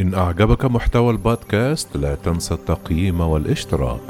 إن 0.00 0.14
أعجبك 0.14 0.64
محتوى 0.64 1.10
البودكاست 1.10 1.96
لا 1.96 2.14
تنسى 2.14 2.54
التقييم 2.54 3.20
والاشتراك. 3.20 4.00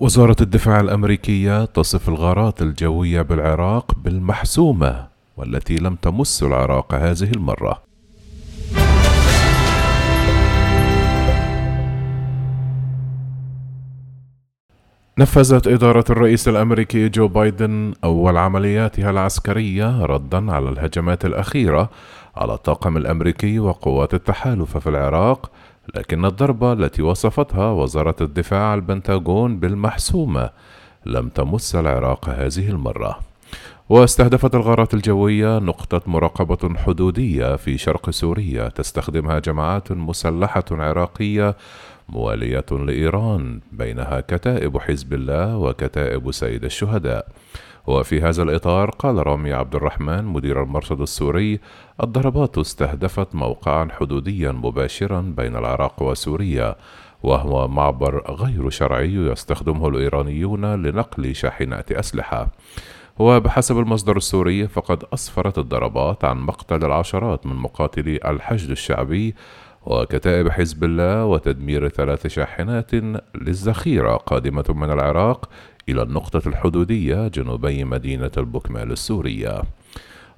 وزارة 0.00 0.36
الدفاع 0.40 0.80
الأمريكية 0.80 1.64
تصف 1.64 2.08
الغارات 2.08 2.62
الجوية 2.62 3.22
بالعراق 3.22 3.94
بالمحسومة 4.04 5.08
والتي 5.36 5.76
لم 5.76 5.94
تمس 5.94 6.42
العراق 6.42 6.94
هذه 6.94 7.30
المرة. 7.30 7.91
نفذت 15.22 15.66
إدارة 15.66 16.04
الرئيس 16.10 16.48
الأمريكي 16.48 17.08
جو 17.08 17.28
بايدن 17.28 17.94
أول 18.04 18.36
عملياتها 18.36 19.10
العسكرية 19.10 20.04
ردا 20.04 20.52
على 20.52 20.68
الهجمات 20.68 21.24
الأخيرة 21.24 21.90
على 22.36 22.54
الطاقم 22.54 22.96
الأمريكي 22.96 23.58
وقوات 23.58 24.14
التحالف 24.14 24.76
في 24.76 24.86
العراق 24.86 25.50
لكن 25.94 26.24
الضربة 26.24 26.72
التي 26.72 27.02
وصفتها 27.02 27.70
وزارة 27.70 28.16
الدفاع 28.20 28.74
البنتاغون 28.74 29.60
بالمحسومة 29.60 30.50
لم 31.06 31.28
تمس 31.28 31.76
العراق 31.76 32.28
هذه 32.28 32.70
المرة. 32.70 33.18
واستهدفت 33.88 34.54
الغارات 34.54 34.94
الجوية 34.94 35.58
نقطة 35.58 36.00
مراقبة 36.06 36.78
حدودية 36.78 37.56
في 37.56 37.78
شرق 37.78 38.10
سوريا 38.10 38.68
تستخدمها 38.68 39.38
جماعات 39.38 39.92
مسلحة 39.92 40.64
عراقية 40.70 41.56
موالية 42.12 42.66
لإيران 42.70 43.60
بينها 43.72 44.20
كتائب 44.20 44.78
حزب 44.78 45.12
الله 45.12 45.56
وكتائب 45.56 46.30
سيد 46.30 46.64
الشهداء. 46.64 47.28
وفي 47.86 48.20
هذا 48.20 48.42
الإطار 48.42 48.90
قال 48.90 49.26
رامي 49.26 49.52
عبد 49.52 49.74
الرحمن 49.74 50.24
مدير 50.24 50.62
المرصد 50.62 51.00
السوري 51.00 51.60
الضربات 52.02 52.58
استهدفت 52.58 53.34
موقعا 53.34 53.88
حدوديا 53.90 54.52
مباشرا 54.52 55.20
بين 55.36 55.56
العراق 55.56 56.02
وسوريا 56.02 56.76
وهو 57.22 57.68
معبر 57.68 58.22
غير 58.30 58.70
شرعي 58.70 59.14
يستخدمه 59.14 59.88
الإيرانيون 59.88 60.82
لنقل 60.82 61.34
شاحنات 61.34 61.92
أسلحة. 61.92 62.48
وبحسب 63.18 63.78
المصدر 63.78 64.16
السوري 64.16 64.68
فقد 64.68 65.04
أسفرت 65.14 65.58
الضربات 65.58 66.24
عن 66.24 66.40
مقتل 66.40 66.84
العشرات 66.84 67.46
من 67.46 67.56
مقاتلي 67.56 68.16
الحشد 68.16 68.70
الشعبي 68.70 69.34
وكتائب 69.86 70.48
حزب 70.48 70.84
الله 70.84 71.24
وتدمير 71.24 71.88
ثلاث 71.88 72.26
شاحنات 72.26 72.94
للذخيرة 73.34 74.16
قادمة 74.16 74.64
من 74.68 74.90
العراق 74.90 75.48
إلى 75.88 76.02
النقطة 76.02 76.48
الحدودية 76.48 77.28
جنوبي 77.28 77.84
مدينة 77.84 78.30
البكمال 78.38 78.92
السورية. 78.92 79.62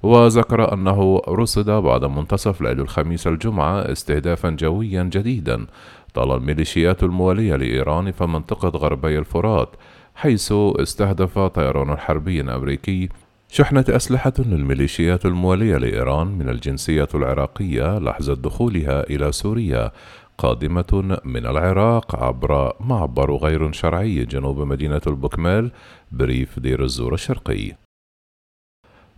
وذكر 0.03 0.73
أنه 0.73 1.21
رصد 1.27 1.69
بعد 1.69 2.05
منتصف 2.05 2.61
ليل 2.61 2.79
الخميس 2.79 3.27
الجمعة 3.27 3.79
استهدافا 3.91 4.49
جويا 4.49 5.03
جديدا 5.03 5.65
طال 6.13 6.31
الميليشيات 6.31 7.03
الموالية 7.03 7.55
لإيران 7.55 8.11
في 8.11 8.25
منطقة 8.25 8.69
غربي 8.69 9.19
الفرات 9.19 9.69
حيث 10.15 10.51
استهدف 10.51 11.39
طيران 11.39 11.97
حربي 11.97 12.41
أمريكي 12.41 13.09
شحنة 13.49 13.85
أسلحة 13.89 14.33
للميليشيات 14.39 15.25
الموالية 15.25 15.77
لإيران 15.77 16.27
من 16.27 16.49
الجنسية 16.49 17.07
العراقية 17.15 17.99
لحظة 17.99 18.33
دخولها 18.33 19.03
إلى 19.09 19.31
سوريا 19.31 19.91
قادمة 20.37 21.19
من 21.25 21.45
العراق 21.45 22.15
عبر 22.23 22.73
معبر 22.79 23.35
غير 23.35 23.71
شرعي 23.71 24.25
جنوب 24.25 24.59
مدينة 24.59 25.01
البكمال 25.07 25.71
بريف 26.11 26.59
دير 26.59 26.83
الزور 26.83 27.13
الشرقي. 27.13 27.71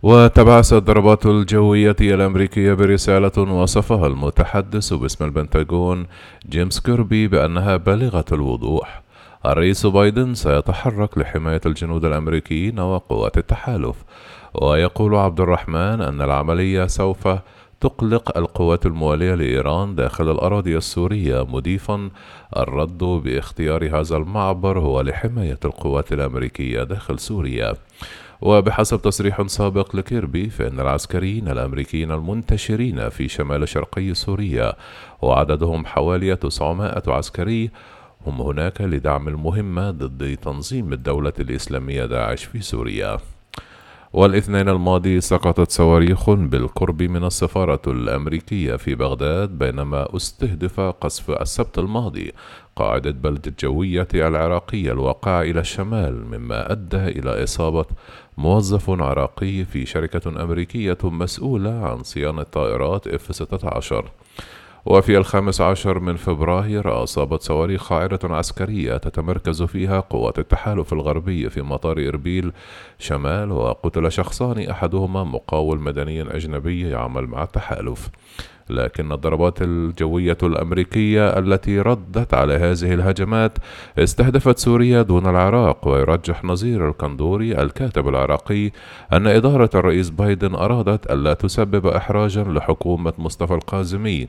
وتبعث 0.02 0.72
الضربات 0.72 1.26
الجوية 1.26 1.96
الأمريكية 2.00 2.72
برسالة 2.72 3.38
وصفها 3.38 4.06
المتحدث 4.06 4.92
باسم 4.92 5.24
البنتاغون 5.24 6.06
جيمس 6.48 6.80
كيربي 6.80 7.28
بأنها 7.28 7.76
بالغة 7.76 8.24
الوضوح 8.32 9.02
الرئيس 9.46 9.86
بايدن 9.86 10.34
سيتحرك 10.34 11.18
لحماية 11.18 11.60
الجنود 11.66 12.04
الأمريكيين 12.04 12.80
وقوات 12.80 13.38
التحالف. 13.38 13.96
ويقول 14.54 15.14
عبد 15.14 15.40
الرحمن 15.40 16.00
أن 16.00 16.22
العملية 16.22 16.86
سوف 16.86 17.28
تقلق 17.80 18.38
القوات 18.38 18.86
الموالية 18.86 19.34
لإيران 19.34 19.94
داخل 19.94 20.30
الأراضي 20.30 20.76
السورية 20.76 21.44
مضيفا 21.44 22.10
الرد 22.56 22.98
باختيار 22.98 24.00
هذا 24.00 24.16
المعبر 24.16 24.78
هو 24.78 25.00
لحماية 25.00 25.58
القوات 25.64 26.12
الأمريكية 26.12 26.82
داخل 26.82 27.18
سوريا. 27.18 27.74
وبحسب 28.40 29.02
تصريح 29.02 29.42
سابق 29.46 29.96
لكيربي 29.96 30.50
فإن 30.50 30.80
العسكريين 30.80 31.48
الأمريكيين 31.48 32.12
المنتشرين 32.12 33.08
في 33.08 33.28
شمال 33.28 33.68
شرقي 33.68 34.14
سوريا 34.14 34.72
وعددهم 35.22 35.86
حوالي 35.86 36.36
900 36.36 37.02
عسكري 37.06 37.70
هم 38.28 38.40
هناك 38.42 38.80
لدعم 38.80 39.28
المهمة 39.28 39.90
ضد 39.90 40.36
تنظيم 40.36 40.92
الدولة 40.92 41.32
الإسلامية 41.40 42.06
داعش 42.06 42.44
في 42.44 42.60
سوريا. 42.60 43.18
والإثنين 44.12 44.68
الماضي 44.68 45.20
سقطت 45.20 45.70
صواريخ 45.70 46.30
بالقرب 46.30 47.02
من 47.02 47.24
السفارة 47.24 47.80
الأمريكية 47.86 48.76
في 48.76 48.94
بغداد 48.94 49.48
بينما 49.58 50.16
استهدف 50.16 50.80
قصف 50.80 51.30
السبت 51.30 51.78
الماضي 51.78 52.32
قاعدة 52.76 53.10
بلدة 53.10 53.52
جوية 53.60 54.08
العراقية 54.14 54.92
الواقعة 54.92 55.42
إلى 55.42 55.60
الشمال 55.60 56.26
مما 56.26 56.72
أدى 56.72 57.04
إلى 57.08 57.44
إصابة 57.44 57.84
موظف 58.38 58.90
عراقي 58.90 59.64
في 59.64 59.86
شركة 59.86 60.42
أمريكية 60.42 60.98
مسؤولة 61.02 61.70
عن 61.70 62.02
صيانة 62.02 62.42
طائرات 62.42 63.08
F-16 63.08 64.04
وفي 64.90 65.18
الخامس 65.18 65.60
عشر 65.60 66.00
من 66.00 66.16
فبراير 66.16 67.02
أصابت 67.02 67.42
صواريخ 67.42 67.82
خاعرة 67.82 68.20
عسكرية 68.24 68.96
تتمركز 68.96 69.62
فيها 69.62 70.00
قوات 70.00 70.38
التحالف 70.38 70.92
الغربي 70.92 71.50
في 71.50 71.62
مطار 71.62 72.08
إربيل 72.08 72.52
شمال 72.98 73.52
وقتل 73.52 74.12
شخصان 74.12 74.70
أحدهما 74.70 75.24
مقاول 75.24 75.78
مدني 75.80 76.36
أجنبي 76.36 76.88
يعمل 76.88 77.26
مع 77.26 77.42
التحالف. 77.42 78.10
لكن 78.70 79.12
الضربات 79.12 79.62
الجوية 79.62 80.38
الأمريكية 80.42 81.38
التي 81.38 81.80
ردت 81.80 82.34
على 82.34 82.54
هذه 82.54 82.94
الهجمات 82.94 83.58
استهدفت 83.98 84.58
سوريا 84.58 85.02
دون 85.02 85.26
العراق 85.26 85.88
ويرجح 85.88 86.44
نظير 86.44 86.88
الكندوري 86.88 87.62
الكاتب 87.62 88.08
العراقي 88.08 88.70
أن 89.12 89.26
إدارة 89.26 89.70
الرئيس 89.74 90.10
بايدن 90.10 90.54
أرادت 90.54 91.10
ألا 91.10 91.34
تسبب 91.34 91.86
إحراجا 91.86 92.44
لحكومة 92.44 93.12
مصطفى 93.18 93.54
القازمي 93.54 94.28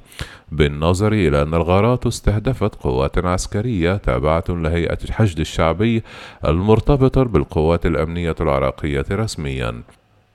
بالنظر 0.52 1.14
إلى 1.14 1.42
أن 1.42 1.54
الغارات 1.54 2.08
استهدفت 2.08 2.76
قوات 2.76 3.26
عسكرية 3.26 3.96
تابعة 3.98 4.44
لهيئة 4.50 4.98
الحشد 5.06 5.40
الشعبي 5.40 6.04
المرتبطة 6.46 7.24
بالقوات 7.24 7.86
الأمنية 7.86 8.36
العراقية 8.42 9.06
رسميا. 9.12 9.84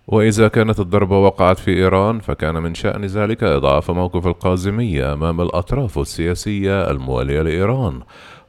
وإذا 0.06 0.48
كانت 0.48 0.80
الضربة 0.80 1.18
وقعت 1.18 1.58
في 1.58 1.70
إيران 1.70 2.20
فكان 2.20 2.54
من 2.54 2.74
شأن 2.74 3.04
ذلك 3.04 3.44
إضعاف 3.44 3.90
موقف 3.90 4.26
القازمية 4.26 5.12
أمام 5.12 5.40
الأطراف 5.40 5.98
السياسية 5.98 6.90
الموالية 6.90 7.42
لإيران 7.42 8.00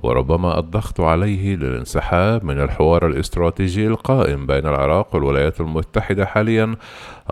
وربما 0.04 0.60
الضغط 0.60 1.02
عليه 1.02 1.56
للانسحاب 1.56 2.44
من 2.44 2.62
الحوار 2.62 3.08
الاستراتيجي 3.08 3.88
القائم 3.88 4.46
بين 4.46 4.68
العراق 4.68 5.16
والولايات 5.16 5.62
المتحدة 5.62 6.26
حاليا 6.26 6.76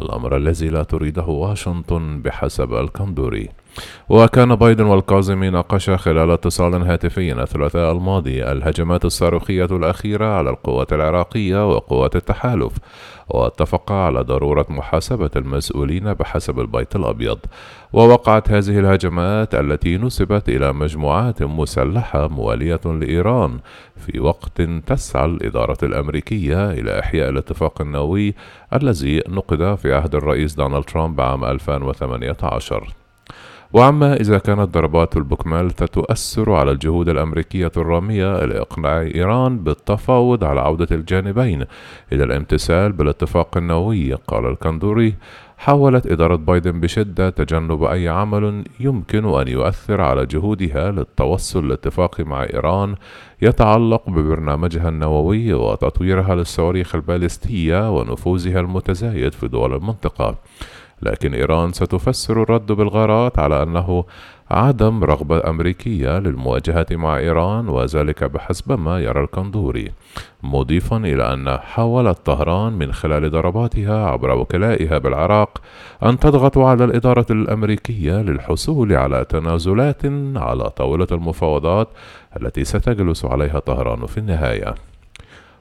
الأمر 0.02 0.38
الذي 0.38 0.68
لا 0.68 0.84
تريده 0.84 1.26
واشنطن 1.26 2.22
بحسب 2.22 2.74
الكندوري. 2.74 3.50
وكان 4.10 4.56
بايدن 4.56 4.86
والكاظمي 4.86 5.50
ناقشا 5.50 5.98
خلال 5.98 6.32
اتصال 6.32 6.74
هاتفي 6.84 7.42
الثلاثاء 7.42 7.92
الماضي 7.92 8.44
الهجمات 8.44 9.06
الصاروخية 9.06 9.66
الأخيرة 9.66 10.26
على 10.26 10.50
القوات 10.50 10.94
العراقية 10.94 11.70
وقوات 11.70 12.16
التحالف 12.16 12.74
واتفقا 13.30 13.96
على 13.96 14.22
ضرورة 14.22 14.66
محاسبة 14.70 15.30
المسؤولين 15.36 16.14
بحسب 16.14 16.60
البيت 16.60 16.96
الأبيض. 16.96 17.40
ووقعت 17.94 18.52
هذه 18.52 18.80
الهجمات 18.80 19.56
التي 19.56 19.98
نسبت 19.98 20.50
إلى 20.50 20.74
مجموعات 20.74 21.44
مسلحة 21.44 22.28
موالية 22.28 22.80
لإيران 22.86 23.60
في 23.98 24.20
وقت 24.20 24.62
تسعى 24.62 25.26
الإدارة 25.26 25.78
الأمريكية 25.84 26.72
إلى 26.72 27.00
إحياء 27.00 27.30
الاتفاق 27.30 27.82
النووي 27.82 28.34
الذي 28.74 29.22
نقض 29.28 29.76
في 29.76 29.94
عهد 29.94 30.16
الرئيس 30.16 30.56
دونالد 30.56 30.84
ترامب 30.84 31.22
عام 31.22 31.46
2018 31.46 33.03
وعما 33.74 34.14
إذا 34.14 34.38
كانت 34.38 34.74
ضربات 34.74 35.18
البكمال 35.18 35.72
تؤثر 35.72 36.52
على 36.52 36.72
الجهود 36.72 37.10
الأمريكية 37.10 37.72
الرامية 37.78 38.46
لإقناع 38.46 39.02
إيران 39.02 39.60
بالتفاوض 39.60 40.44
على 40.44 40.62
عودة 40.62 40.88
الجانبين 40.92 41.66
إلى 42.12 42.24
الامتثال 42.24 42.92
بالاتفاق 42.92 43.58
النووي 43.58 44.14
قال 44.14 44.46
الكندوري. 44.46 45.16
حاولت 45.58 46.08
إدارة 46.08 46.36
بايدن 46.36 46.80
بشدة 46.80 47.30
تجنب 47.30 47.84
أي 47.84 48.10
عمل 48.10 48.64
يمكن 48.80 49.26
أن 49.26 49.48
يؤثر 49.48 50.02
على 50.02 50.26
جهودها 50.26 50.92
للتوصل 50.92 51.68
لاتفاق 51.68 52.22
مع 52.22 52.44
إيران 52.44 52.96
يتعلق 53.42 54.10
ببرنامجها 54.10 54.90
النووي 54.90 55.54
وتطويرها 55.54 56.36
للصواريخ 56.36 56.96
البالستية 56.96 57.98
ونفوذها 57.98 58.60
المتزايد 58.60 59.34
في 59.34 59.48
دول 59.48 59.74
المنطقة. 59.74 60.36
لكن 61.04 61.34
إيران 61.34 61.74
ستفسر 61.74 62.44
الرد 62.44 62.72
بالغارات 62.72 63.40
على 63.40 63.64
أنه 63.64 64.04
عدم 64.52 65.04
رغبة 65.04 65.50
أمريكية 65.50 66.20
للمواجهة 66.20 66.86
مع 66.92 67.18
إيران 67.18 67.70
وذلك 67.70 68.24
بحسب 68.24 68.80
ما 68.80 69.00
يرى 69.00 69.24
الكندوري 69.24 69.92
مضيفا 70.44 70.98
إلى 70.98 71.34
أن 71.34 71.58
حاولت 71.58 72.18
طهران 72.26 72.74
من 72.74 72.94
خلال 72.94 73.32
ضرباتها 73.32 74.06
عبر 74.06 74.38
وكلائها 74.38 74.98
بالعراق 74.98 75.62
أن 76.04 76.20
تضغط 76.20 76.58
على 76.58 76.84
الإدارة 76.84 77.26
الأمريكية 77.30 78.22
للحصول 78.22 78.94
على 78.94 79.26
تنازلات 79.30 80.06
على 80.36 80.70
طاولة 80.70 81.08
المفاوضات 81.12 81.88
التي 82.42 82.64
ستجلس 82.64 83.26
عليها 83.26 83.60
طهران 83.60 84.06
في 84.06 84.18
النهاية. 84.18 84.76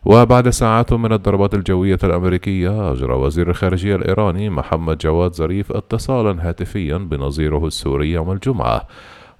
وبعد 0.05 0.49
ساعات 0.49 0.93
من 0.93 1.13
الضربات 1.13 1.55
الجوية 1.55 1.99
الأمريكية 2.05 2.93
أجرى 2.93 3.15
وزير 3.15 3.51
الخارجية 3.51 3.97
الإيراني 3.97 4.51
محمد 4.51 4.99
جواد 4.99 5.33
ظريف 5.33 5.73
اتصالا 5.73 6.49
هاتفيا 6.49 6.97
بنظيره 6.97 7.67
السوري 7.67 8.13
يوم 8.13 8.33
الجمعة. 8.33 8.87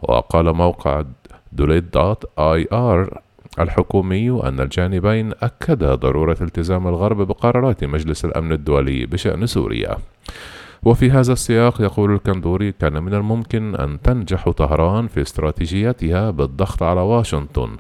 وقال 0.03 0.53
موقع 0.53 1.05
دوليت 1.53 1.85
dot 1.95 2.25
IR 2.39 3.19
الحكومي 3.61 4.31
أن 4.31 4.61
الجانبين 4.61 5.33
أكدا 5.43 5.95
ضرورة 5.95 6.37
التزام 6.41 6.89
الغرب 6.89 7.23
بقرارات 7.23 7.85
مجلس 7.85 8.25
الأمن 8.25 8.53
الدولي 8.53 9.07
بشأن 9.07 9.47
سوريا. 9.47 9.97
وفي 10.83 11.11
هذا 11.11 11.33
السياق 11.33 11.81
يقول 11.81 12.15
الكندوري 12.15 12.73
كان 12.73 13.03
من 13.03 13.15
الممكن 13.15 13.75
أن 13.75 14.03
تنجح 14.03 14.51
طهران 14.51 15.07
في 15.07 15.23
استراتيجيتها 15.23 16.31
بالضغط 16.31 16.83
على 16.83 17.01
واشنطن. 17.01 17.77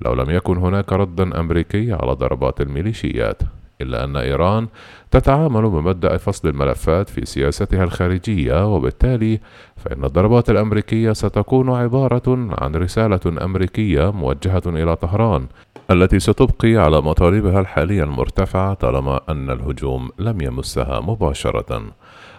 لو 0.00 0.12
لم 0.12 0.30
يكن 0.30 0.56
هناك 0.56 0.92
رد 0.92 1.20
أمريكي 1.20 1.92
على 1.92 2.12
ضربات 2.12 2.60
الميليشيات 2.60 3.42
إلا 3.80 4.04
أن 4.04 4.16
إيران 4.16 4.66
تتعامل 5.10 5.62
بمبدأ 5.70 6.16
فصل 6.16 6.48
الملفات 6.48 7.08
في 7.08 7.26
سياستها 7.26 7.84
الخارجية 7.84 8.74
وبالتالي 8.74 9.40
فإن 9.76 10.04
الضربات 10.04 10.50
الأمريكية 10.50 11.12
ستكون 11.12 11.70
عبارة 11.70 12.48
عن 12.58 12.74
رسالة 12.74 13.44
أمريكية 13.44 14.12
موجهة 14.12 14.62
إلى 14.66 14.96
طهران 14.96 15.46
التي 15.90 16.20
ستبقي 16.20 16.76
على 16.76 17.00
مطالبها 17.00 17.60
الحالية 17.60 18.04
المرتفعة 18.04 18.74
طالما 18.74 19.20
أن 19.28 19.50
الهجوم 19.50 20.10
لم 20.18 20.40
يمسها 20.40 21.00
مباشرة. 21.00 21.82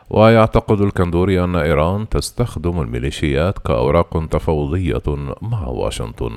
ويعتقد 0.10 0.82
الكندوري 0.82 1.44
أن 1.44 1.56
إيران 1.56 2.10
تستخدم 2.10 2.82
الميليشيات 2.82 3.60
كأوراق 3.60 4.26
تفاوضية 4.30 5.02
مع 5.42 5.68
واشنطن. 5.68 6.32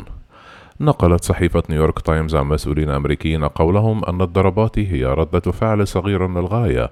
نقلت 0.85 1.25
صحيفة 1.25 1.63
نيويورك 1.71 1.99
تايمز 1.99 2.35
عن 2.35 2.47
مسؤولين 2.47 2.91
أمريكيين 2.91 3.45
قولهم 3.45 4.05
أن 4.05 4.23
الضربات 4.23 4.79
هي 4.79 5.05
ردة 5.05 5.53
فعل 5.53 5.87
صغيرة 5.87 6.27
للغاية 6.27 6.91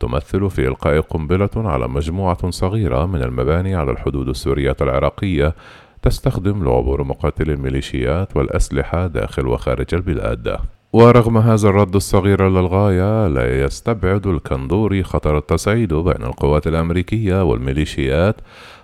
تمثل 0.00 0.50
في 0.50 0.68
إلقاء 0.68 1.00
قنبلة 1.00 1.50
على 1.56 1.88
مجموعة 1.88 2.50
صغيرة 2.50 3.06
من 3.06 3.22
المباني 3.22 3.74
على 3.74 3.90
الحدود 3.90 4.28
السورية 4.28 4.76
العراقية. 4.80 5.54
تستخدم 6.02 6.64
لعبور 6.64 7.02
مقاتلي 7.02 7.52
الميليشيات 7.52 8.36
والأسلحة 8.36 9.06
داخل 9.06 9.46
وخارج 9.46 9.94
البلاد. 9.94 10.58
ورغم 10.92 11.38
هذا 11.38 11.68
الرد 11.68 11.94
الصغير 11.96 12.48
للغاية 12.48 13.28
لا 13.28 13.64
يستبعد 13.64 14.26
الكندوري 14.26 15.02
خطر 15.02 15.38
التصعيد 15.38 15.94
بين 15.94 16.22
القوات 16.22 16.66
الأمريكية 16.66 17.44
والميليشيات 17.44 18.36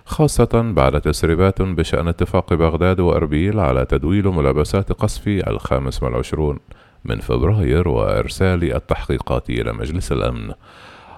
خاصة 0.05 0.73
بعد 0.75 1.01
تسريبات 1.01 1.61
بشأن 1.61 2.07
اتفاق 2.07 2.53
بغداد 2.53 2.99
وأربيل 2.99 3.59
على 3.59 3.85
تدويل 3.85 4.27
ملابسات 4.27 4.91
قصف 4.91 5.27
الخامس 5.27 6.03
والعشرون 6.03 6.59
من 7.05 7.19
فبراير 7.19 7.87
وإرسال 7.87 8.73
التحقيقات 8.73 9.49
إلى 9.49 9.73
مجلس 9.73 10.11
الأمن. 10.11 10.53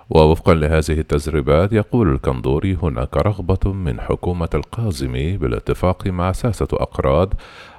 ووفقا 0.10 0.54
لهذه 0.54 1.00
التسريبات 1.00 1.74
يقول 1.74 2.14
الكندوري 2.14 2.78
هناك 2.84 3.18
رغبة 3.18 3.74
من 3.74 4.02
حكومة 4.02 4.50
القازمي 4.54 5.38
بالاتفاق 5.38 6.08
مع 6.08 6.32
ساسة 6.32 6.68
أقراض 6.74 7.34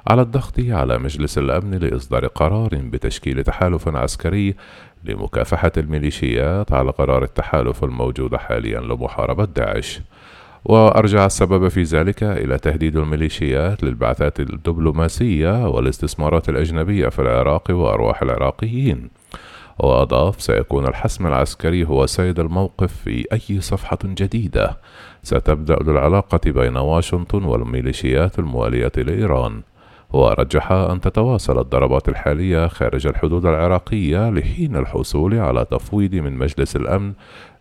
على 0.07 0.23
الضغط 0.23 0.61
على 0.61 0.99
مجلس 0.99 1.39
الأمن 1.39 1.75
لإصدار 1.75 2.27
قرار 2.27 2.69
بتشكيل 2.73 3.45
تحالف 3.45 3.89
عسكري 3.89 4.55
لمكافحة 5.05 5.73
الميليشيات 5.77 6.73
على 6.73 6.91
قرار 6.91 7.23
التحالف 7.23 7.85
الموجود 7.85 8.37
حاليا 8.37 8.81
لمحاربة 8.81 9.45
داعش. 9.45 10.01
وأرجع 10.65 11.27
السبب 11.27 11.69
في 11.69 11.83
ذلك 11.83 12.23
إلى 12.23 12.59
تهديد 12.59 12.97
الميليشيات 12.97 13.83
للبعثات 13.85 14.41
الدبلوماسية 14.41 15.69
والاستثمارات 15.69 16.49
الأجنبية 16.49 17.09
في 17.09 17.23
العراق 17.23 17.71
وأرواح 17.71 18.23
العراقيين. 18.23 19.11
وأضاف 19.79 20.43
سيكون 20.43 20.87
الحسم 20.87 21.27
العسكري 21.27 21.85
هو 21.85 22.07
سيد 22.07 22.41
الموقف 22.41 22.93
في 22.93 23.27
أي 23.33 23.61
صفحة 23.61 23.99
جديدة. 24.05 24.77
ستبدأ 25.23 25.77
للعلاقة 25.83 26.41
بين 26.47 26.77
واشنطن 26.77 27.45
والميليشيات 27.45 28.39
الموالية 28.39 28.93
لإيران. 28.97 29.63
ورجح 30.13 30.73
أن 30.73 31.01
تتواصل 31.01 31.59
الضربات 31.59 32.09
الحالية 32.09 32.67
خارج 32.67 33.07
الحدود 33.07 33.47
العراقية 33.47 34.31
لحين 34.31 34.77
الحصول 34.77 35.35
على 35.35 35.65
تفويض 35.65 36.15
من 36.15 36.33
مجلس 36.39 36.77
الأمن 36.77 37.13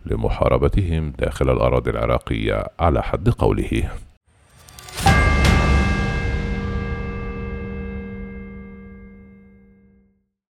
لمحاربتهم 0.06 1.12
داخل 1.18 1.50
الأراضي 1.50 1.90
العراقية 1.90 2.66
على 2.80 3.02
حد 3.02 3.28
قوله. 3.28 3.90